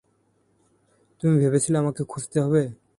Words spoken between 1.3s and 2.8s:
ভেবেছিলে আমাকে খুঁজতে হবে?